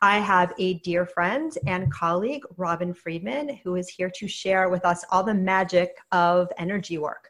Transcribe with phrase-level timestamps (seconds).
[0.00, 4.84] I have a dear friend and colleague, Robin Friedman, who is here to share with
[4.84, 7.27] us all the magic of energy work.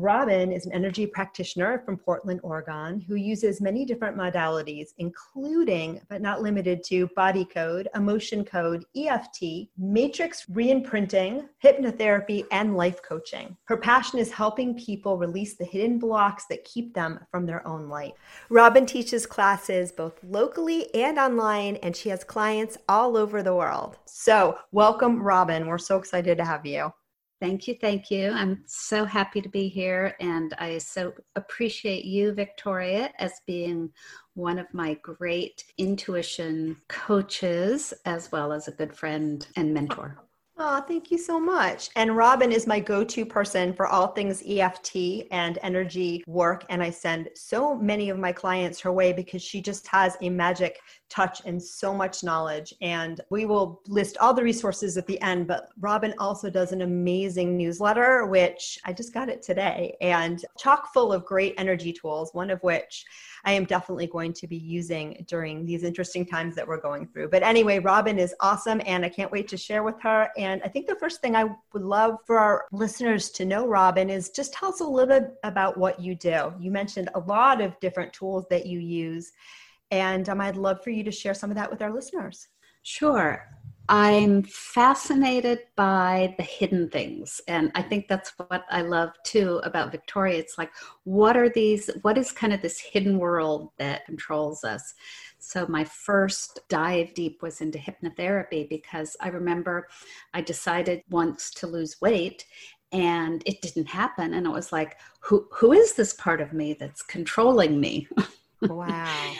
[0.00, 6.22] Robin is an energy practitioner from Portland, Oregon, who uses many different modalities, including but
[6.22, 13.54] not limited to body code, emotion code, EFT, matrix reimprinting, hypnotherapy, and life coaching.
[13.64, 17.88] Her passion is helping people release the hidden blocks that keep them from their own
[17.88, 18.14] light.
[18.48, 23.98] Robin teaches classes both locally and online, and she has clients all over the world.
[24.06, 25.66] So, welcome, Robin.
[25.66, 26.92] We're so excited to have you.
[27.42, 27.74] Thank you.
[27.74, 28.30] Thank you.
[28.30, 30.14] I'm so happy to be here.
[30.20, 33.90] And I so appreciate you, Victoria, as being
[34.34, 40.18] one of my great intuition coaches, as well as a good friend and mentor.
[40.64, 41.90] Oh, thank you so much.
[41.96, 46.64] And Robin is my go to person for all things EFT and energy work.
[46.68, 50.30] And I send so many of my clients her way because she just has a
[50.30, 50.78] magic
[51.10, 52.72] touch and so much knowledge.
[52.80, 55.48] And we will list all the resources at the end.
[55.48, 60.92] But Robin also does an amazing newsletter, which I just got it today, and chock
[60.92, 63.04] full of great energy tools, one of which
[63.44, 67.28] I am definitely going to be using during these interesting times that we're going through.
[67.28, 70.30] But anyway, Robin is awesome and I can't wait to share with her.
[70.36, 74.10] And I think the first thing I would love for our listeners to know, Robin,
[74.10, 76.52] is just tell us a little bit about what you do.
[76.58, 79.32] You mentioned a lot of different tools that you use.
[79.90, 82.48] And um, I'd love for you to share some of that with our listeners.
[82.82, 83.46] Sure.
[83.88, 87.40] I'm fascinated by the hidden things.
[87.48, 90.38] And I think that's what I love too about Victoria.
[90.38, 90.70] It's like,
[91.04, 94.94] what are these, what is kind of this hidden world that controls us?
[95.38, 99.88] So my first dive deep was into hypnotherapy because I remember
[100.32, 102.46] I decided once to lose weight
[102.92, 104.34] and it didn't happen.
[104.34, 108.08] And it was like, who, who is this part of me that's controlling me?
[108.68, 109.32] Wow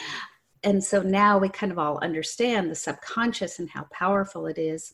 [0.64, 4.92] and so now we kind of all understand the subconscious and how powerful it is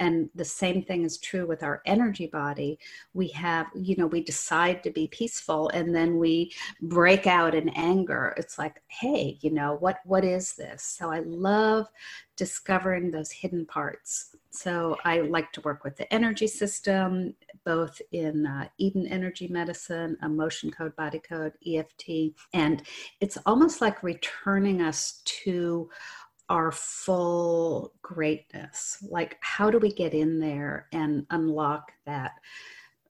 [0.00, 2.78] and the same thing is true with our energy body.
[3.14, 7.68] We have you know we decide to be peaceful and then we break out in
[7.70, 8.34] anger.
[8.36, 10.82] It's like hey you know what what is this?
[10.82, 11.86] So i love
[12.38, 14.36] discovering those hidden parts.
[14.50, 17.34] So I like to work with the energy system,
[17.64, 22.32] both in uh, Eden energy medicine, emotion code, body code, EFT.
[22.54, 22.82] And
[23.20, 25.90] it's almost like returning us to
[26.48, 28.98] our full greatness.
[29.08, 32.32] Like, how do we get in there and unlock that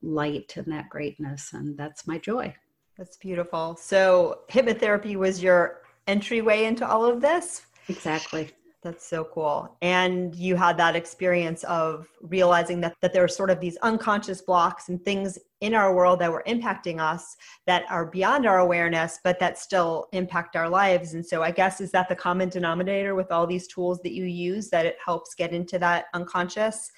[0.03, 1.53] light and that greatness?
[1.53, 2.55] And that's my joy.
[2.97, 3.77] That's beautiful.
[3.81, 7.63] So, hypnotherapy was your entryway into all of this?
[7.89, 8.51] Exactly.
[8.81, 9.77] That's so cool.
[9.83, 14.41] And you had that experience of realizing that, that there are sort of these unconscious
[14.41, 19.19] blocks and things in our world that were impacting us that are beyond our awareness,
[19.25, 21.15] but that still impact our lives.
[21.15, 24.25] And so I guess is that the common denominator with all these tools that you
[24.25, 26.93] use that it helps get into that unconscious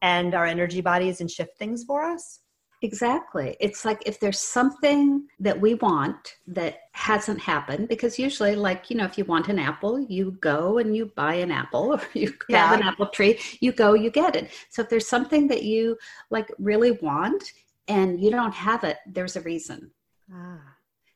[0.00, 2.40] and our energy bodies and shift things for us?
[2.80, 3.56] Exactly.
[3.58, 8.96] It's like if there's something that we want that hasn't happened, because usually, like, you
[8.96, 12.32] know, if you want an apple, you go and you buy an apple or you
[12.48, 12.68] yeah.
[12.68, 14.50] have an apple tree, you go, you get it.
[14.70, 15.98] So if there's something that you
[16.30, 17.52] like really want
[17.88, 19.90] and you don't have it, there's a reason.
[20.32, 20.60] Ah.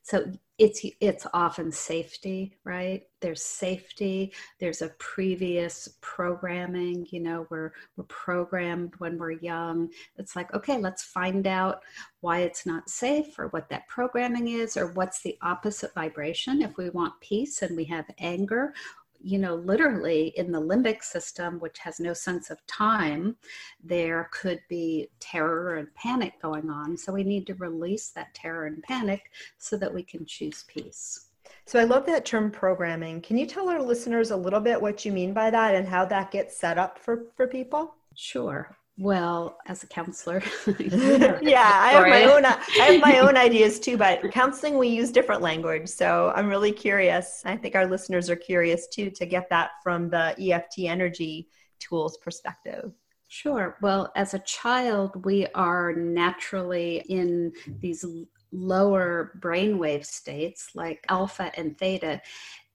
[0.02, 3.02] So it's it's often safety right?
[3.20, 4.32] There's safety.
[4.60, 9.88] There's a previous programming you know we're we're programmed when we're young.
[10.18, 11.82] It's like okay let's find out
[12.20, 16.62] why it's not safe or what that programming is or what's the opposite vibration.
[16.62, 18.74] If we want peace and we have anger
[19.22, 23.36] you know, literally in the limbic system, which has no sense of time,
[23.82, 26.96] there could be terror and panic going on.
[26.96, 31.26] So we need to release that terror and panic so that we can choose peace.
[31.66, 33.20] So I love that term programming.
[33.20, 36.04] Can you tell our listeners a little bit what you mean by that and how
[36.06, 37.94] that gets set up for, for people?
[38.14, 38.76] Sure.
[38.98, 43.96] Well, as a counselor, yeah, I have my own I have my own ideas too,
[43.96, 45.88] but counseling we use different language.
[45.88, 47.42] So I'm really curious.
[47.44, 51.48] I think our listeners are curious too to get that from the EFT energy
[51.78, 52.92] tools perspective.
[53.28, 53.78] Sure.
[53.80, 58.04] Well, as a child, we are naturally in these
[58.52, 62.20] lower brainwave states like alpha and theta.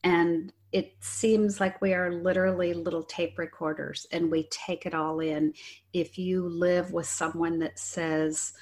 [0.07, 5.19] And it seems like we are literally little tape recorders and we take it all
[5.19, 5.53] in.
[5.93, 8.53] If you live with someone that says,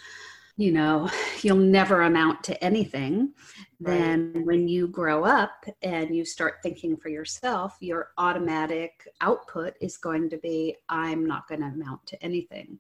[0.58, 1.10] you know,
[1.42, 3.34] you'll never amount to anything,
[3.80, 4.00] right.
[4.00, 9.98] then when you grow up and you start thinking for yourself, your automatic output is
[9.98, 12.80] going to be, I'm not going to amount to anything.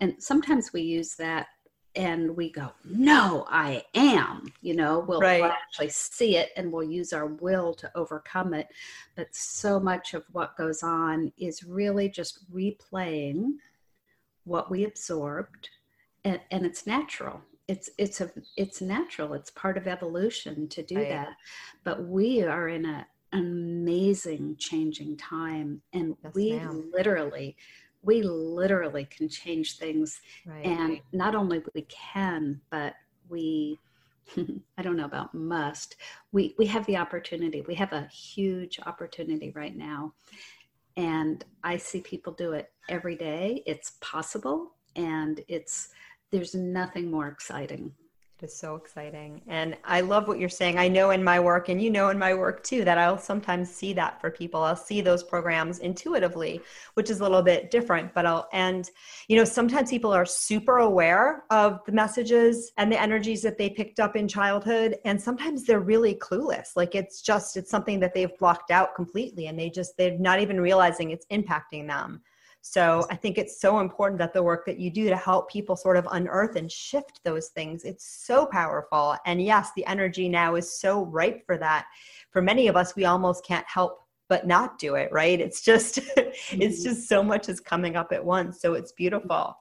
[0.00, 1.46] And sometimes we use that
[1.96, 5.40] and we go, no, I am, you know, we'll, right.
[5.40, 8.68] we'll, actually see it and we'll use our will to overcome it.
[9.14, 13.54] But so much of what goes on is really just replaying
[14.44, 15.70] what we absorbed
[16.24, 17.40] and, and it's natural.
[17.66, 19.32] It's it's a it's natural.
[19.32, 21.08] It's part of evolution to do right.
[21.08, 21.28] that.
[21.82, 26.90] But we are in a amazing changing time and yes, we ma'am.
[26.94, 27.56] literally
[28.04, 30.20] we literally can change things.
[30.46, 30.64] Right.
[30.64, 32.94] and not only we can but
[33.28, 33.78] we
[34.78, 35.96] i don't know about must
[36.32, 37.62] we we have the opportunity.
[37.62, 40.14] We have a huge opportunity right now.
[40.96, 43.62] And i see people do it every day.
[43.66, 45.88] It's possible and it's
[46.30, 48.03] there's nothing more exciting it
[48.44, 49.40] is so exciting.
[49.48, 50.78] And I love what you're saying.
[50.78, 53.70] I know in my work, and you know in my work too, that I'll sometimes
[53.70, 54.62] see that for people.
[54.62, 56.60] I'll see those programs intuitively,
[56.92, 58.14] which is a little bit different.
[58.14, 58.88] But I'll, and,
[59.26, 63.70] you know, sometimes people are super aware of the messages and the energies that they
[63.70, 64.98] picked up in childhood.
[65.04, 66.76] And sometimes they're really clueless.
[66.76, 70.40] Like it's just, it's something that they've blocked out completely and they just, they're not
[70.40, 72.20] even realizing it's impacting them.
[72.66, 75.76] So I think it's so important that the work that you do to help people
[75.76, 79.16] sort of unearth and shift those things, it's so powerful.
[79.26, 81.84] And yes, the energy now is so ripe for that.
[82.30, 84.00] For many of us, we almost can't help
[84.30, 85.38] but not do it, right?
[85.38, 86.64] It's just it's mm-hmm.
[86.84, 88.62] just so much is coming up at once.
[88.62, 89.54] So it's beautiful.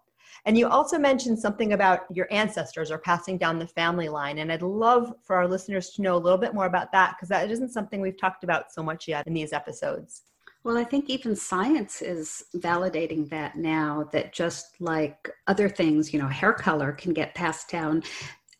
[0.45, 4.38] And you also mentioned something about your ancestors or passing down the family line.
[4.38, 7.27] And I'd love for our listeners to know a little bit more about that because
[7.29, 10.23] that isn't something we've talked about so much yet in these episodes.
[10.63, 16.19] Well, I think even science is validating that now that just like other things, you
[16.19, 18.04] know, hair color can get passed down,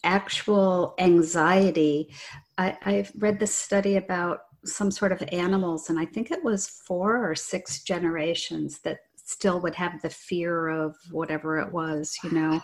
[0.04, 2.14] actual anxiety.
[2.58, 6.68] I, I've read this study about some sort of animals, and I think it was
[6.68, 12.32] four or six generations that still would have the fear of whatever it was, you
[12.32, 12.62] know.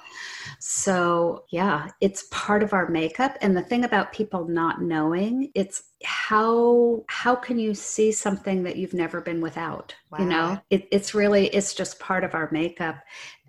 [0.60, 5.84] So, yeah, it's part of our makeup and the thing about people not knowing, it's
[6.04, 10.20] how how can you see something that you've never been without wow.
[10.20, 12.96] you know it, it's really it's just part of our makeup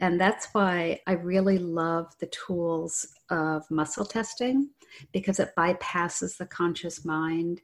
[0.00, 4.68] and that's why i really love the tools of muscle testing
[5.12, 7.60] because it bypasses the conscious mind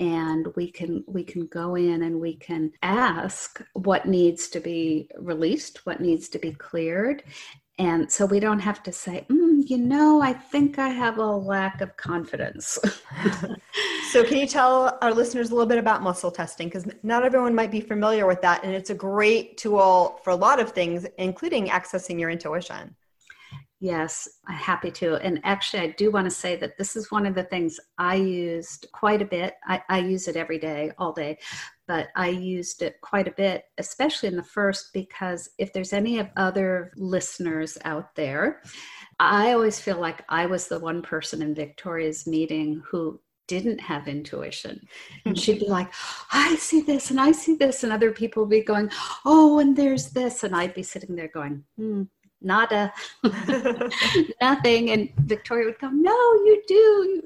[0.00, 5.08] and we can we can go in and we can ask what needs to be
[5.18, 7.22] released what needs to be cleared.
[7.78, 11.26] And so we don't have to say mm, you know i think i have a
[11.26, 12.78] lack of confidence.
[14.12, 16.68] So can you tell our listeners a little bit about muscle testing?
[16.68, 20.36] Because not everyone might be familiar with that and it's a great tool for a
[20.36, 22.94] lot of things including accessing your intuition
[23.82, 25.16] Yes, I'm happy to.
[25.16, 28.14] And actually, I do want to say that this is one of the things I
[28.14, 29.54] used quite a bit.
[29.66, 31.40] I, I, use it every day, all day,
[31.88, 36.20] but I used it quite a bit, especially in the first, because if there's any
[36.20, 38.62] of other listeners out there,
[39.18, 44.06] I always feel like I was the one person in Victoria's meeting who didn't have
[44.06, 44.80] intuition.
[45.24, 45.92] And she'd be like,
[46.30, 47.82] I see this and I see this.
[47.82, 48.90] And other people would be going,
[49.24, 50.44] Oh, and there's this.
[50.44, 52.04] And I'd be sitting there going, Hmm
[52.44, 52.92] nada,
[54.40, 54.90] nothing.
[54.90, 57.22] And Victoria would go, no, you do.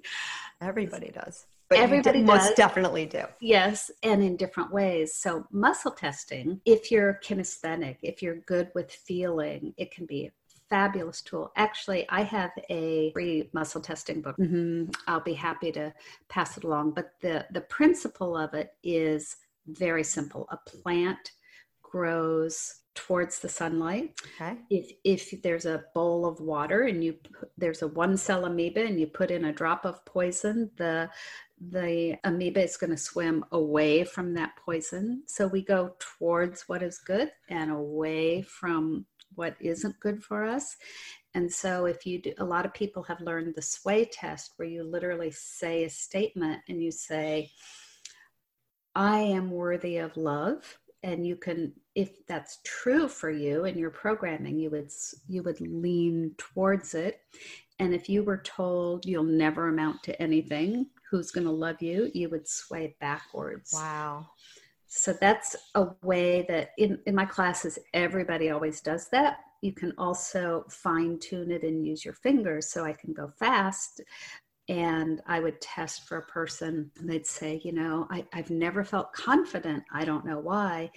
[0.60, 1.46] Everybody does.
[1.68, 3.24] But everybody most definitely do.
[3.40, 5.14] Yes, and in different ways.
[5.14, 10.30] So muscle testing, if you're kinesthetic, if you're good with feeling, it can be a
[10.70, 11.50] fabulous tool.
[11.56, 14.36] Actually, I have a free muscle testing book.
[14.36, 14.90] Mm-hmm.
[15.08, 15.92] I'll be happy to
[16.28, 16.92] pass it along.
[16.92, 20.46] But the the principle of it is very simple.
[20.50, 21.32] A plant
[21.82, 24.18] grows towards the sunlight.
[24.40, 24.56] Okay.
[24.70, 27.16] If if there's a bowl of water and you
[27.56, 31.08] there's a one cell amoeba and you put in a drop of poison, the
[31.60, 35.22] the amoeba is going to swim away from that poison.
[35.26, 40.76] So we go towards what is good and away from what isn't good for us.
[41.34, 44.68] And so, if you do, a lot of people have learned the sway test where
[44.68, 47.50] you literally say a statement and you say,
[48.94, 50.78] I am worthy of love.
[51.06, 54.90] And you can, if that's true for you in your programming, you would
[55.28, 57.20] you would lean towards it.
[57.78, 62.10] And if you were told you'll never amount to anything, who's going to love you,
[62.12, 63.70] you would sway backwards.
[63.72, 64.26] Wow.
[64.88, 69.92] So that's a way that in, in my classes, everybody always does that you can
[69.98, 74.00] also fine tune it and use your fingers so I can go fast.
[74.68, 78.82] And I would test for a person, and they'd say, You know, I, have never
[78.84, 79.84] felt confident.
[79.92, 80.90] I don't know why.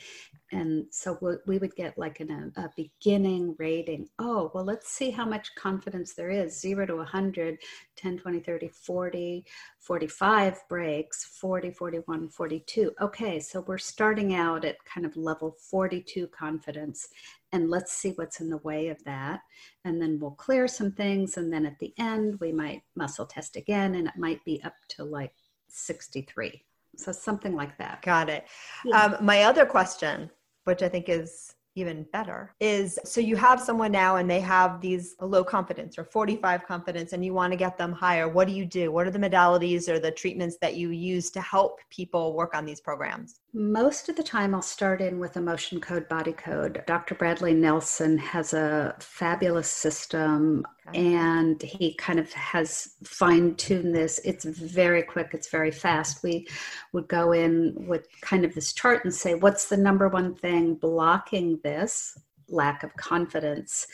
[0.51, 4.08] And so we would get like an, a, a beginning rating.
[4.18, 7.58] Oh, well, let's see how much confidence there is 0 to 100,
[7.96, 9.46] 10, 20, 30, 40,
[9.79, 12.91] 45 breaks, 40, 41, 42.
[13.00, 17.08] Okay, so we're starting out at kind of level 42 confidence
[17.51, 19.41] and let's see what's in the way of that.
[19.86, 21.38] And then we'll clear some things.
[21.38, 24.75] And then at the end, we might muscle test again, and it might be up
[24.89, 25.34] to like
[25.68, 26.63] 63.
[26.96, 28.01] So something like that.
[28.01, 28.46] Got it.
[28.86, 29.03] Yeah.
[29.03, 30.29] Um, my other question,
[30.70, 34.82] which I think is even better is so you have someone now and they have
[34.82, 38.28] these low confidence or 45 confidence and you want to get them higher.
[38.28, 38.92] What do you do?
[38.92, 42.66] What are the modalities or the treatments that you use to help people work on
[42.66, 47.15] these programs most of the time i'll start in with emotion code body code dr
[47.15, 50.63] bradley nelson has a fabulous system
[50.94, 54.20] and he kind of has fine tuned this.
[54.24, 56.24] It's very quick, it's very fast.
[56.24, 56.48] We
[56.94, 60.75] would go in with kind of this chart and say, what's the number one thing
[60.75, 63.88] blocking this lack of confidence?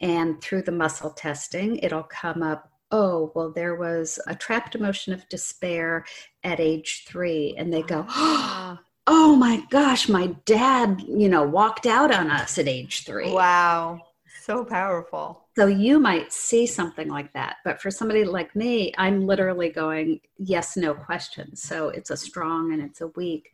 [0.00, 2.70] And through the muscle testing, it'll come up.
[2.90, 6.04] Oh, well, there was a trapped emotion of despair
[6.44, 7.54] at age three.
[7.56, 12.58] And they go, oh Oh my gosh, my dad, you know, walked out on us
[12.58, 13.32] at age three.
[13.32, 14.00] Wow.
[14.42, 15.48] So powerful.
[15.56, 17.56] So you might see something like that.
[17.64, 21.62] But for somebody like me, I'm literally going yes, no questions.
[21.62, 23.52] So it's a strong and it's a weak.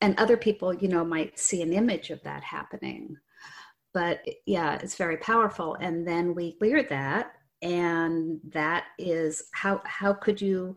[0.00, 3.16] And other people, you know, might see an image of that happening.
[3.92, 5.74] But yeah, it's very powerful.
[5.80, 7.32] And then we clear that.
[7.60, 10.76] And that is how how could you,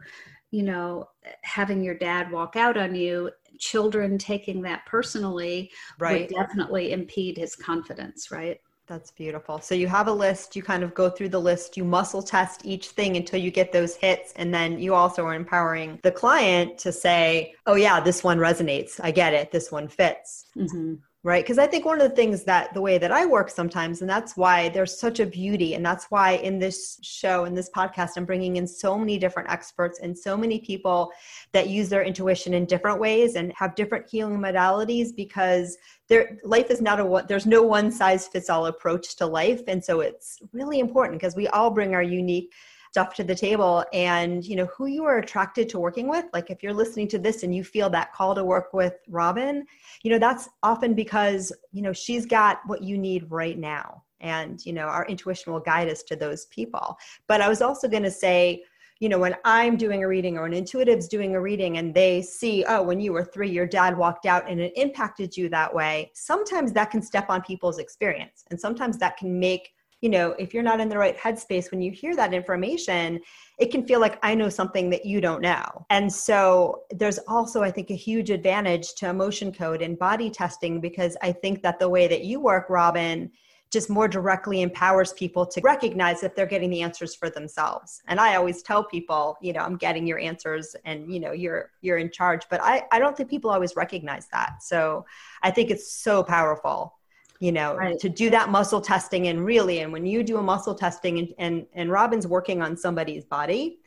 [0.52, 1.10] you know,
[1.44, 6.22] having your dad walk out on you children taking that personally right.
[6.22, 8.60] would definitely impede his confidence, right?
[8.88, 9.60] That's beautiful.
[9.60, 12.62] So you have a list, you kind of go through the list, you muscle test
[12.64, 14.32] each thing until you get those hits.
[14.36, 19.00] And then you also are empowering the client to say, oh, yeah, this one resonates.
[19.04, 19.52] I get it.
[19.52, 20.46] This one fits.
[20.56, 20.96] Mm-hmm
[21.26, 21.44] right?
[21.44, 24.10] Because i think one of the things that the way that i work sometimes and
[24.10, 28.12] that's why there's such a beauty and that's why in this show in this podcast
[28.16, 31.12] i'm bringing in so many different experts and so many people
[31.52, 35.78] that use their intuition in different ways and have different healing modalities because
[36.08, 39.62] there life is not a what there's no one size fits all approach to life.
[39.68, 42.54] And so it's really important because we all bring our unique
[42.96, 46.24] stuff to the table and you know who you are attracted to working with.
[46.32, 49.66] Like if you're listening to this and you feel that call to work with robin
[50.04, 54.04] you know that's often because you know she's got what you need right now.
[54.22, 56.96] And you know our intuition will guide us to those people.
[57.28, 58.64] But i was also going to say
[59.02, 62.22] you know when i'm doing a reading or an intuitive's doing a reading and they
[62.22, 65.76] see oh when you were three your dad walked out and it impacted you that
[65.80, 68.46] way sometimes that can step on people's experience.
[68.50, 69.66] And sometimes that can make
[70.02, 73.20] you know, if you're not in the right headspace when you hear that information,
[73.58, 75.86] it can feel like I know something that you don't know.
[75.90, 80.82] And so there's also, I think, a huge advantage to emotion code and body testing
[80.82, 83.32] because I think that the way that you work, Robin,
[83.72, 88.02] just more directly empowers people to recognize that they're getting the answers for themselves.
[88.08, 91.72] And I always tell people, you know, I'm getting your answers and you know, you're
[91.82, 94.62] you're in charge, but I I don't think people always recognize that.
[94.62, 95.06] So
[95.42, 96.94] I think it's so powerful
[97.40, 98.00] you know right.
[98.00, 101.34] to do that muscle testing and really and when you do a muscle testing and,
[101.38, 103.80] and and robin's working on somebody's body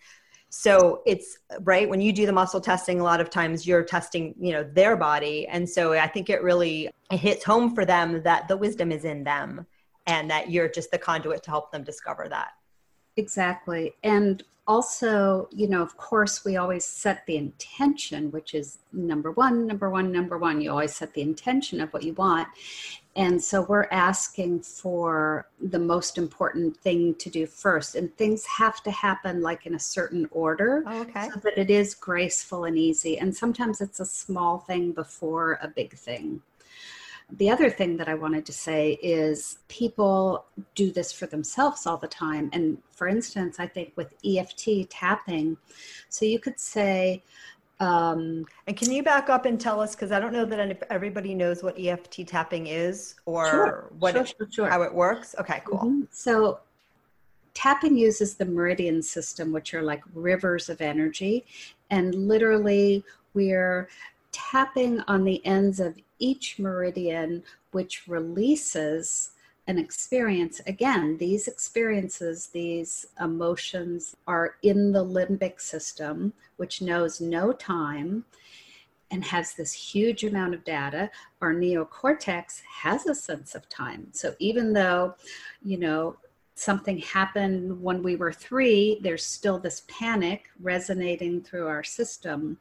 [0.50, 4.34] so it's right when you do the muscle testing a lot of times you're testing
[4.38, 8.22] you know their body and so i think it really it hits home for them
[8.22, 9.66] that the wisdom is in them
[10.06, 12.52] and that you're just the conduit to help them discover that
[13.16, 19.32] exactly and also you know of course we always set the intention which is number
[19.32, 22.46] one number one number one you always set the intention of what you want
[23.18, 27.96] and so we're asking for the most important thing to do first.
[27.96, 31.28] And things have to happen like in a certain order oh, okay.
[31.34, 33.18] so that it is graceful and easy.
[33.18, 36.40] And sometimes it's a small thing before a big thing.
[37.32, 40.46] the other thing that I wanted to say is people
[40.76, 42.48] do this for themselves all the time.
[42.52, 45.56] And for instance, I think with EFT tapping,
[46.08, 47.24] so you could say,
[47.80, 51.34] um, and can you back up and tell us, because I don't know that everybody
[51.34, 55.36] knows what EFT tapping is or sure, what sure, it, sure, how it works.
[55.38, 55.78] Okay, cool.
[55.78, 56.02] Mm-hmm.
[56.10, 56.60] So
[57.54, 61.46] tapping uses the meridian system, which are like rivers of energy.
[61.90, 63.04] And literally,
[63.34, 63.88] we're
[64.32, 69.30] tapping on the ends of each meridian, which releases
[69.68, 70.60] an experience.
[70.66, 78.24] Again, these experiences, these emotions are in the limbic system, which knows no time
[79.10, 81.10] and has this huge amount of data.
[81.42, 84.08] Our neocortex has a sense of time.
[84.12, 85.14] So even though,
[85.62, 86.16] you know,
[86.54, 92.58] something happened when we were three, there's still this panic resonating through our system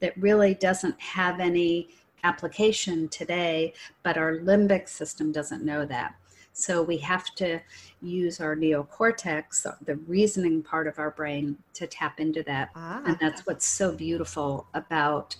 [0.00, 1.90] that really doesn't have any
[2.24, 6.14] application today, but our limbic system doesn't know that.
[6.58, 7.60] So we have to
[8.00, 12.70] use our neocortex, the reasoning part of our brain, to tap into that.
[12.74, 13.02] Ah.
[13.04, 15.36] And that's what's so beautiful about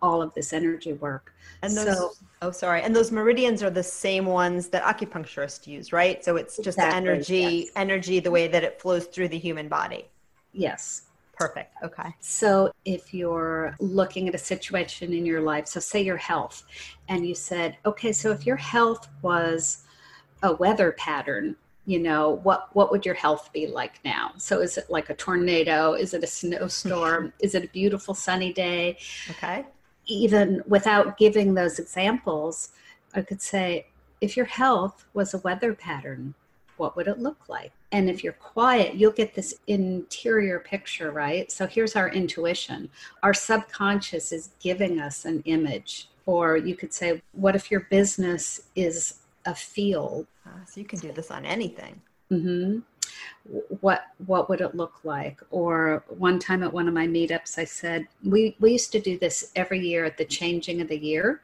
[0.00, 1.34] all of this energy work.
[1.62, 2.82] And those, so, oh, sorry.
[2.82, 6.24] And those meridians are the same ones that acupuncturists use, right?
[6.24, 7.70] So it's just exactly, the energy, yes.
[7.74, 10.06] energy, the way that it flows through the human body.
[10.52, 11.02] Yes.
[11.34, 11.74] Perfect.
[11.82, 12.14] Okay.
[12.20, 16.62] So if you're looking at a situation in your life, so say your health,
[17.08, 19.78] and you said, okay, so if your health was
[20.42, 24.32] a weather pattern, you know what what would your health be like now?
[24.36, 25.94] So is it like a tornado?
[25.94, 27.32] Is it a snowstorm?
[27.40, 28.98] Is it a beautiful sunny day?
[29.30, 29.64] Okay.
[30.06, 32.70] Even without giving those examples
[33.14, 33.86] i could say
[34.20, 36.34] if your health was a weather pattern
[36.78, 37.70] what would it look like?
[37.92, 41.50] And if you're quiet you'll get this interior picture right?
[41.52, 42.88] So here's our intuition.
[43.22, 46.08] Our subconscious is giving us an image.
[46.26, 50.26] Or you could say what if your business is a field.
[50.46, 52.00] Uh, so you can do this on anything.
[52.30, 52.78] Mm-hmm.
[53.80, 55.40] What what would it look like?
[55.50, 59.18] Or one time at one of my meetups, I said we we used to do
[59.18, 61.42] this every year at the changing of the year.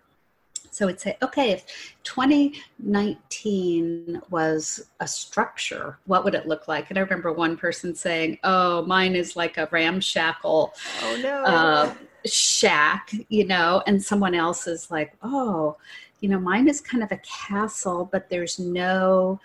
[0.71, 6.91] So it'd say, okay, if 2019 was a structure, what would it look like?
[6.91, 11.43] And I remember one person saying, "Oh, mine is like a ramshackle." Oh no.
[11.43, 11.95] Uh,
[12.27, 15.77] shack, you know, and someone else is like, oh,
[16.21, 19.41] you know mine is kind of a castle but there's no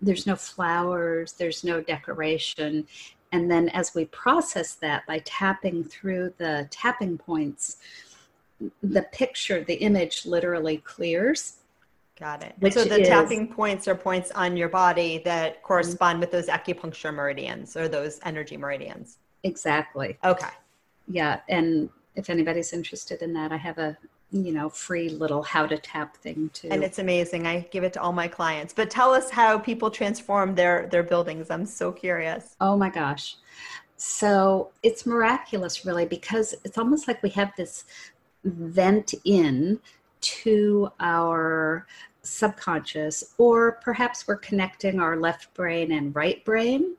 [0.00, 2.86] there's no flowers there's no decoration.
[3.34, 7.78] And then as we process that by tapping through the tapping points
[8.82, 11.56] the picture the image literally clears.
[12.20, 12.54] Got it.
[12.72, 15.64] So the is, tapping points are points on your body that mm-hmm.
[15.64, 19.18] correspond with those acupuncture meridians or those energy meridians.
[19.44, 20.18] Exactly.
[20.24, 20.50] Okay.
[21.08, 23.96] Yeah and if anybody's interested in that i have a
[24.32, 26.68] you know free little how to tap thing too.
[26.70, 27.46] And it's amazing.
[27.46, 28.72] I give it to all my clients.
[28.72, 31.50] But tell us how people transform their their buildings.
[31.50, 32.56] I'm so curious.
[32.60, 33.36] Oh my gosh.
[33.96, 37.84] So it's miraculous really because it's almost like we have this
[38.44, 39.78] vent in
[40.20, 41.86] to our
[42.22, 46.94] subconscious or perhaps we're connecting our left brain and right brain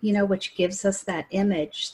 [0.00, 1.92] you know which gives us that image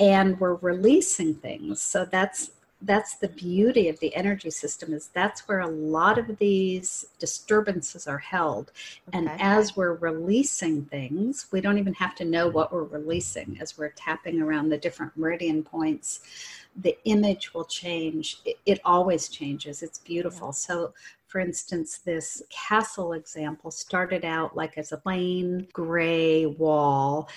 [0.00, 2.50] and we're releasing things so that's
[2.82, 8.06] that's the beauty of the energy system is that's where a lot of these disturbances
[8.06, 8.72] are held
[9.08, 9.18] okay.
[9.18, 13.76] and as we're releasing things we don't even have to know what we're releasing as
[13.76, 16.20] we're tapping around the different meridian points
[16.82, 20.52] the image will change it, it always changes it's beautiful yeah.
[20.52, 20.94] so
[21.30, 27.28] for instance, this castle example started out like as a plain gray wall.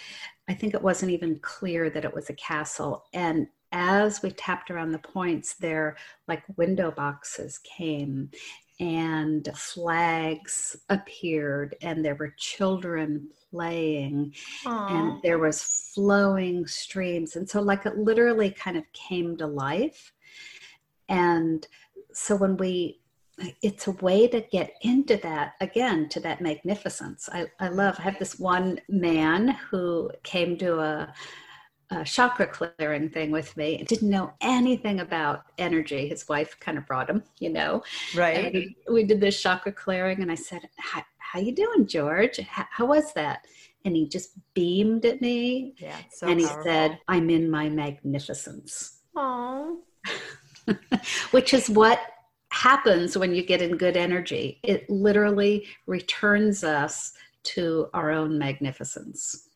[0.49, 3.05] I think it wasn't even clear that it was a castle.
[3.13, 8.29] And as we tapped around the points, there like window boxes came
[8.79, 14.33] and flags appeared and there were children playing
[14.65, 14.91] Aww.
[14.91, 15.61] and there was
[15.93, 20.11] flowing streams and so like it literally kind of came to life
[21.07, 21.67] and
[22.13, 22.99] so when we
[23.61, 28.03] it's a way to get into that again to that magnificence i, I love i
[28.03, 31.13] have this one man who came to a
[31.93, 36.07] uh, chakra clearing thing with me and didn't know anything about energy.
[36.07, 37.83] His wife kind of brought him, you know.
[38.15, 38.55] Right.
[38.55, 42.39] And we did this chakra clearing, and I said, "How you doing, George?
[42.39, 43.45] How, how, was that?"
[43.85, 46.63] And he just beamed at me, yeah, so and he powerful.
[46.63, 49.77] said, "I'm in my magnificence." Aww.
[51.31, 51.99] Which is what
[52.53, 54.59] happens when you get in good energy.
[54.63, 57.13] It literally returns us
[57.43, 59.49] to our own magnificence.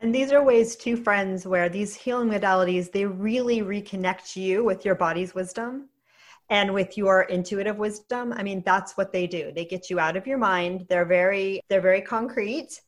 [0.00, 4.84] And these are ways to friends where these healing modalities, they really reconnect you with
[4.84, 5.88] your body's wisdom.
[6.50, 10.16] and with your intuitive wisdom i mean that's what they do they get you out
[10.16, 12.80] of your mind they're very they're very concrete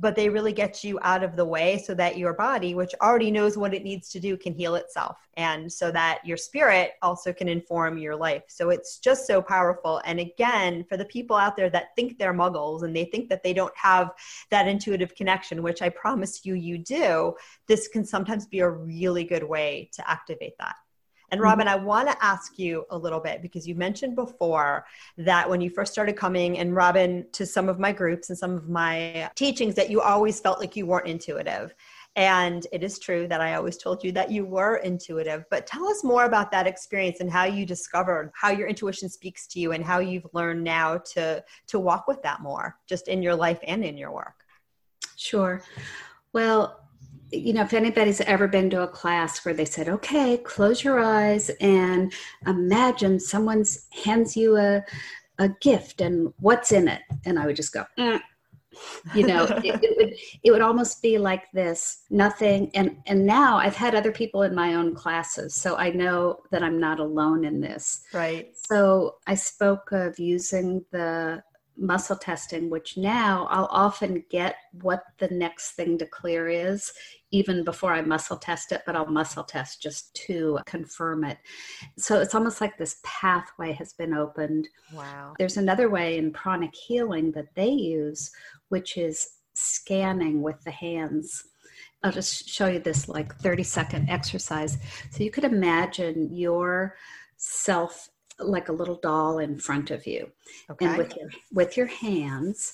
[0.00, 3.30] but they really get you out of the way so that your body, which already
[3.30, 5.18] knows what it needs to do, can heal itself.
[5.34, 8.44] And so that your spirit also can inform your life.
[8.48, 10.00] So it's just so powerful.
[10.06, 13.42] And again, for the people out there that think they're muggles and they think that
[13.42, 14.10] they don't have
[14.50, 17.34] that intuitive connection, which I promise you, you do,
[17.68, 20.76] this can sometimes be a really good way to activate that.
[21.30, 21.80] And Robin, mm-hmm.
[21.80, 24.84] I want to ask you a little bit because you mentioned before
[25.18, 28.52] that when you first started coming, and Robin, to some of my groups and some
[28.52, 31.74] of my teachings, that you always felt like you weren't intuitive.
[32.16, 35.44] And it is true that I always told you that you were intuitive.
[35.48, 39.46] But tell us more about that experience and how you discovered how your intuition speaks
[39.48, 43.22] to you and how you've learned now to to walk with that more, just in
[43.22, 44.44] your life and in your work.
[45.16, 45.62] Sure.
[46.32, 46.80] Well,
[47.32, 51.00] you know, if anybody's ever been to a class where they said, okay, close your
[51.00, 52.12] eyes and
[52.46, 54.82] imagine someone's hands you a,
[55.38, 57.02] a gift and what's in it.
[57.24, 58.20] And I would just go, mm.
[59.14, 62.70] you know, it, it, would, it would almost be like this, nothing.
[62.74, 66.62] And, and now I've had other people in my own classes, so I know that
[66.62, 68.02] I'm not alone in this.
[68.12, 68.56] Right.
[68.56, 71.42] So I spoke of using the
[71.80, 76.92] muscle testing, which now I'll often get what the next thing to clear is,
[77.30, 81.38] even before I muscle test it, but I'll muscle test just to confirm it.
[81.96, 84.68] So it's almost like this pathway has been opened.
[84.92, 85.34] Wow.
[85.38, 88.30] There's another way in pranic healing that they use,
[88.68, 91.44] which is scanning with the hands.
[92.02, 94.78] I'll just show you this like 30 second exercise.
[95.10, 96.96] So you could imagine your
[97.36, 98.10] self
[98.42, 100.30] like a little doll in front of you
[100.70, 100.86] okay.
[100.86, 102.72] and with your with your hands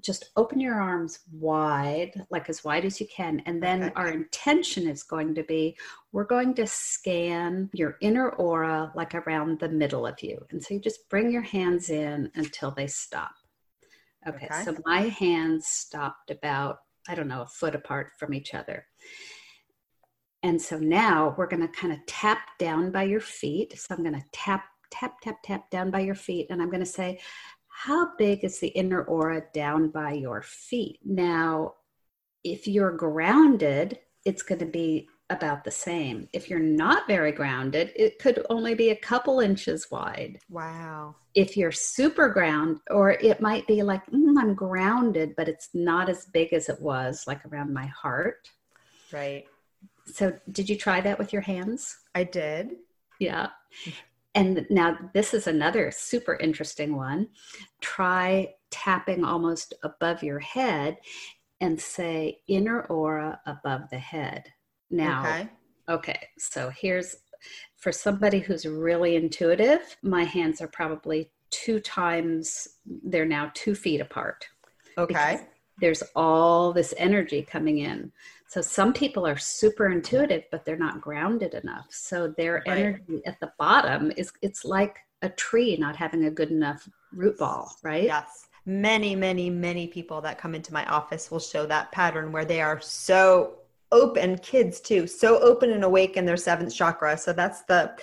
[0.00, 3.92] just open your arms wide like as wide as you can and then okay.
[3.96, 5.76] our intention is going to be
[6.12, 10.74] we're going to scan your inner aura like around the middle of you and so
[10.74, 13.32] you just bring your hands in until they stop
[14.26, 14.64] okay, okay.
[14.64, 18.86] so my hands stopped about i don't know a foot apart from each other
[20.46, 23.76] and so now we're going to kind of tap down by your feet.
[23.76, 26.46] So I'm going to tap tap, tap, tap down by your feet.
[26.50, 27.20] And I'm going to say,
[27.68, 31.00] how big is the inner aura down by your feet?
[31.04, 31.74] Now,
[32.42, 36.28] if you're grounded, it's going to be about the same.
[36.32, 40.38] If you're not very grounded, it could only be a couple inches wide.
[40.48, 41.16] Wow.
[41.34, 46.08] If you're super ground, or it might be like, mm, I'm grounded, but it's not
[46.08, 48.48] as big as it was, like around my heart.
[49.12, 49.44] Right.
[50.06, 51.98] So, did you try that with your hands?
[52.14, 52.76] I did.
[53.18, 53.48] Yeah.
[54.36, 57.28] And now this is another super interesting one.
[57.80, 60.98] Try tapping almost above your head
[61.60, 64.52] and say inner aura above the head.
[64.90, 65.48] Now, okay,
[65.88, 67.16] okay so here's
[67.78, 74.00] for somebody who's really intuitive, my hands are probably two times, they're now two feet
[74.00, 74.46] apart.
[74.98, 75.40] Okay.
[75.80, 78.12] There's all this energy coming in.
[78.48, 81.86] So some people are super intuitive, but they're not grounded enough.
[81.90, 82.78] So their right.
[82.78, 87.38] energy at the bottom is it's like a tree not having a good enough root
[87.38, 88.04] ball, right?
[88.04, 88.48] Yes.
[88.64, 92.60] Many, many, many people that come into my office will show that pattern where they
[92.60, 93.58] are so
[93.92, 97.16] open, kids too, so open and awake in their seventh chakra.
[97.16, 97.96] So that's the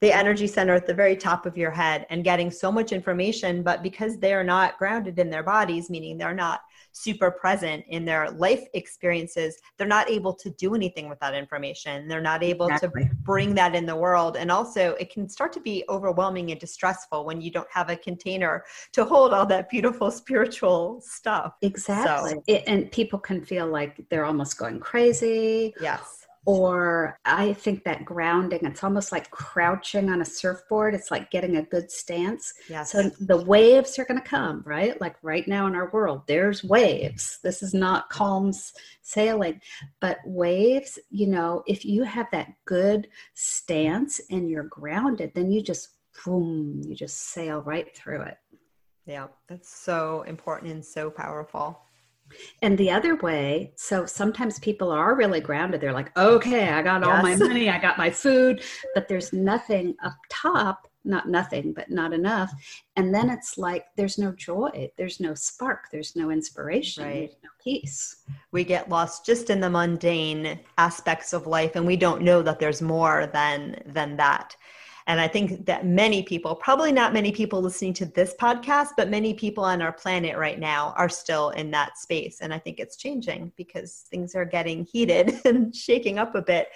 [0.00, 3.64] the energy center at the very top of your head and getting so much information,
[3.64, 6.60] but because they're not grounded in their bodies, meaning they're not
[6.98, 12.08] super present in their life experiences, they're not able to do anything with that information.
[12.08, 13.04] They're not able exactly.
[13.04, 14.36] to bring that in the world.
[14.36, 17.96] And also, it can start to be overwhelming and distressful when you don't have a
[17.96, 21.54] container to hold all that beautiful spiritual stuff.
[21.62, 22.30] Exactly.
[22.30, 25.74] So, it, and people can feel like they're almost going crazy.
[25.80, 26.17] Yes
[26.48, 30.94] or I think that grounding, it's almost like crouching on a surfboard.
[30.94, 32.54] It's like getting a good stance.
[32.70, 32.90] Yes.
[32.90, 34.98] So the waves are going to come, right?
[34.98, 37.38] Like right now in our world, there's waves.
[37.42, 38.54] This is not calm
[39.02, 39.60] sailing,
[40.00, 45.60] but waves, you know, if you have that good stance and you're grounded, then you
[45.60, 45.90] just,
[46.24, 48.38] boom, you just sail right through it.
[49.04, 51.78] Yeah, that's so important and so powerful.
[52.62, 55.80] And the other way, so sometimes people are really grounded.
[55.80, 57.10] They're like, okay, I got yes.
[57.10, 58.62] all my money, I got my food,
[58.94, 62.52] but there's nothing up top, not nothing, but not enough.
[62.96, 67.14] And then it's like there's no joy, there's no spark, there's no inspiration, right.
[67.14, 68.24] there's no peace.
[68.52, 72.58] We get lost just in the mundane aspects of life and we don't know that
[72.58, 74.54] there's more than than that.
[75.08, 79.08] And I think that many people, probably not many people listening to this podcast, but
[79.08, 82.40] many people on our planet right now are still in that space.
[82.42, 86.68] And I think it's changing because things are getting heated and shaking up a bit.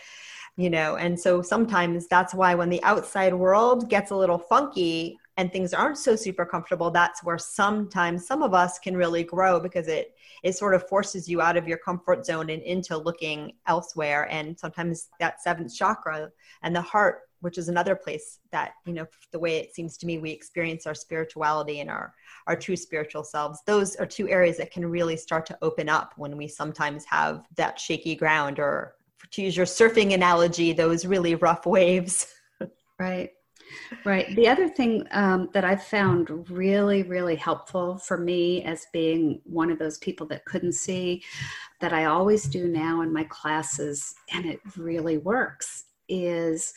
[0.57, 5.19] you know and so sometimes that's why when the outside world gets a little funky
[5.39, 9.59] and things aren't so super comfortable that's where sometimes some of us can really grow
[9.59, 13.53] because it it sort of forces you out of your comfort zone and into looking
[13.67, 16.31] elsewhere and sometimes that seventh chakra
[16.63, 20.07] and the heart which is another place that you know the way it seems to
[20.07, 22.15] me we experience our spirituality and our
[22.47, 26.15] our true spiritual selves those are two areas that can really start to open up
[26.17, 28.95] when we sometimes have that shaky ground or
[29.31, 32.27] to use your surfing analogy those really rough waves.
[32.99, 33.31] Right.
[34.05, 34.37] Right.
[34.37, 39.73] The other thing um, that i've found really really helpful for me as being one
[39.73, 41.25] of those people that couldn't see
[41.81, 46.75] that i always do now in my classes and it really works is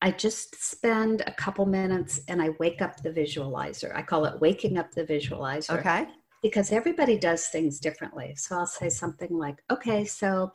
[0.00, 3.94] I just spend a couple minutes and I wake up the visualizer.
[3.94, 5.78] I call it waking up the visualizer.
[5.78, 6.06] Okay.
[6.42, 8.34] Because everybody does things differently.
[8.36, 10.52] So I'll say something like, okay, so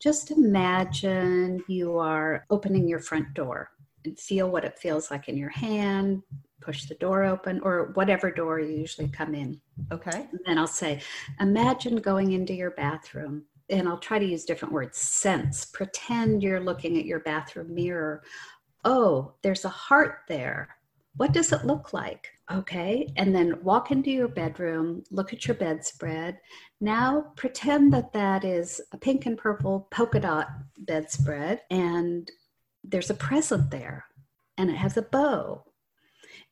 [0.00, 3.70] just imagine you are opening your front door
[4.04, 6.22] and feel what it feels like in your hand,
[6.60, 9.60] push the door open, or whatever door you usually come in.
[9.90, 10.28] Okay.
[10.30, 11.00] And then I'll say,
[11.40, 16.60] imagine going into your bathroom and I'll try to use different words sense, pretend you're
[16.60, 18.22] looking at your bathroom mirror
[18.84, 20.76] oh, there's a heart there.
[21.16, 22.28] What does it look like?
[22.52, 23.12] Okay.
[23.16, 26.38] And then walk into your bedroom, look at your bedspread.
[26.80, 32.30] Now pretend that that is a pink and purple polka dot bedspread and
[32.82, 34.04] there's a present there
[34.58, 35.64] and it has a bow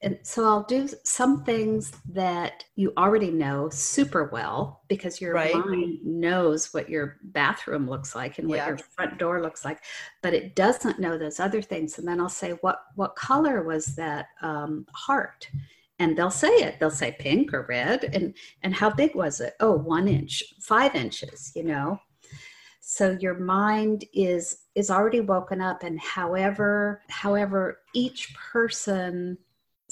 [0.02, 5.54] and so I'll do some things that you already know super well because your right.
[5.54, 8.66] mind knows what your bathroom looks like and what yeah.
[8.66, 9.78] your front door looks like,
[10.20, 11.98] but it doesn't know those other things.
[11.98, 15.48] And then I'll say, "What what color was that um, heart?"
[16.00, 16.80] And they'll say it.
[16.80, 18.04] They'll say pink or red.
[18.12, 19.54] And and how big was it?
[19.60, 21.52] Oh, one inch, five inches.
[21.54, 22.00] You know.
[22.80, 29.38] So your mind is is already woken up, and however however each person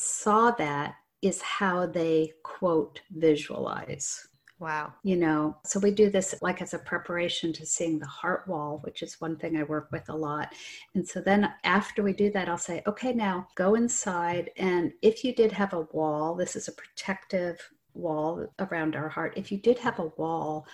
[0.01, 4.27] saw that is how they quote visualize.
[4.59, 4.93] Wow.
[5.03, 8.81] You know, so we do this like as a preparation to seeing the heart wall,
[8.85, 10.53] which is one thing I work with a lot.
[10.95, 14.51] And so then after we do that, I'll say, okay, now go inside.
[14.59, 17.59] And if you did have a wall, this is a protective
[17.95, 19.33] wall around our heart.
[19.37, 20.67] If you did have a wall,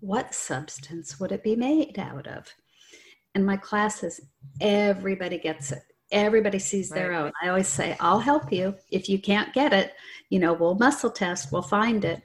[0.00, 2.50] what substance would it be made out of?
[3.34, 4.22] And my classes,
[4.60, 5.82] everybody gets it
[6.14, 6.98] everybody sees right.
[7.00, 7.32] their own.
[7.42, 8.74] I always say, I'll help you.
[8.90, 9.92] If you can't get it,
[10.30, 12.22] you know, we'll muscle test, we'll find it.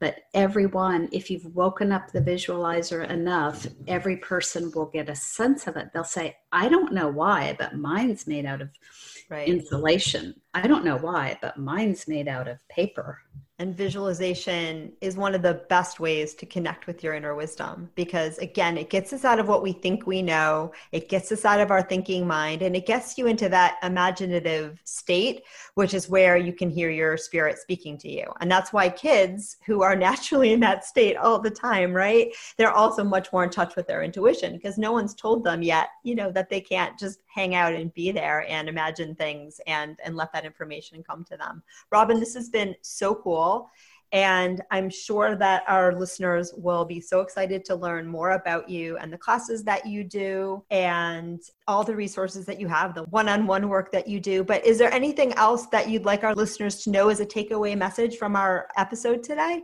[0.00, 5.66] But everyone, if you've woken up the visualizer enough, every person will get a sense
[5.66, 5.90] of it.
[5.92, 8.70] They'll say, I don't know why, but mine's made out of
[9.28, 9.46] right.
[9.48, 10.34] insulation.
[10.54, 13.18] I don't know why, but mine's made out of paper
[13.58, 18.38] and visualization is one of the best ways to connect with your inner wisdom because
[18.38, 21.60] again it gets us out of what we think we know it gets us out
[21.60, 25.42] of our thinking mind and it gets you into that imaginative state
[25.74, 28.24] which is where you can hear your spirit speaking to you.
[28.40, 32.32] And that's why kids who are naturally in that state all the time right?
[32.56, 35.88] They're also much more in touch with their intuition because no one's told them yet
[36.02, 39.96] you know that they can't just hang out and be there and imagine things and
[40.04, 43.70] and let that information come to them robin this has been so cool
[44.12, 48.98] and I'm sure that our listeners will be so excited to learn more about you
[48.98, 53.28] and the classes that you do and all the resources that you have, the one
[53.28, 54.44] on one work that you do.
[54.44, 57.76] But is there anything else that you'd like our listeners to know as a takeaway
[57.76, 59.62] message from our episode today?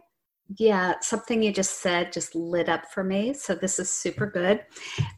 [0.56, 3.34] Yeah, something you just said just lit up for me.
[3.34, 4.38] So, this is super mm-hmm.
[4.38, 4.64] good.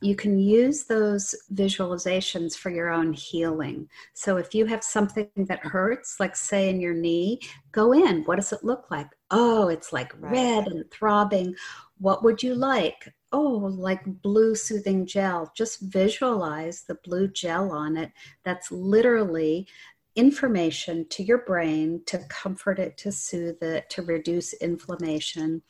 [0.02, 3.88] You can use those visualizations for your own healing.
[4.12, 7.38] So, if you have something that hurts, like say in your knee,
[7.70, 8.24] go in.
[8.24, 9.06] What does it look like?
[9.30, 10.32] Oh, it's like right.
[10.32, 11.54] red and throbbing.
[11.98, 13.12] What would you like?
[13.32, 15.52] Oh, like blue soothing gel.
[15.56, 18.10] Just visualize the blue gel on it.
[18.42, 19.68] That's literally
[20.16, 25.62] information to your brain to comfort it, to soothe it, to reduce inflammation.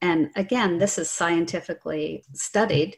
[0.00, 2.96] And again, this is scientifically studied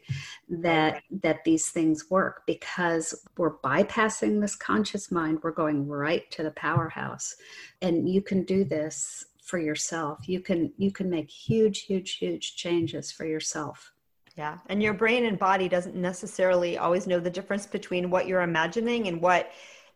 [0.49, 5.39] that that these things work because we're bypassing this conscious mind.
[5.41, 7.35] We're going right to the powerhouse.
[7.81, 10.29] And you can do this for yourself.
[10.29, 13.91] You can you can make huge, huge, huge changes for yourself.
[14.37, 14.59] Yeah.
[14.67, 19.07] And your brain and body doesn't necessarily always know the difference between what you're imagining
[19.07, 19.51] and what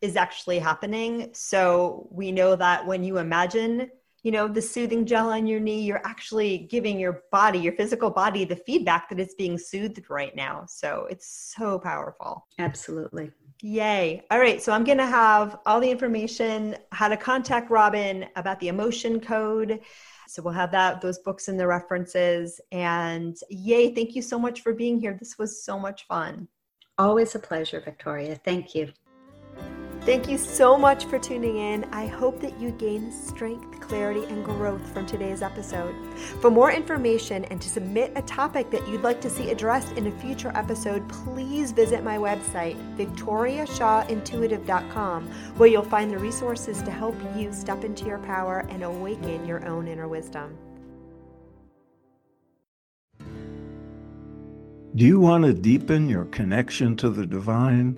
[0.05, 1.29] is actually happening.
[1.33, 3.89] So we know that when you imagine,
[4.23, 8.09] you know, the soothing gel on your knee, you're actually giving your body, your physical
[8.09, 10.65] body, the feedback that it's being soothed right now.
[10.67, 12.47] So it's so powerful.
[12.57, 13.31] Absolutely.
[13.61, 14.23] Yay.
[14.31, 14.61] All right.
[14.61, 19.19] So I'm going to have all the information, how to contact Robin about the emotion
[19.19, 19.79] code.
[20.27, 22.59] So we'll have that, those books and the references.
[22.71, 25.15] And yay, thank you so much for being here.
[25.19, 26.47] This was so much fun.
[26.97, 28.39] Always a pleasure, Victoria.
[28.43, 28.91] Thank you.
[30.05, 31.83] Thank you so much for tuning in.
[31.85, 35.95] I hope that you gain strength, clarity, and growth from today's episode.
[36.41, 40.05] For more information and to submit a topic that you'd like to see addressed in
[40.05, 47.15] a future episode, please visit my website, victoriashawintuitive.com, where you'll find the resources to help
[47.35, 50.55] you step into your power and awaken your own inner wisdom.
[54.95, 57.97] Do you want to deepen your connection to the divine?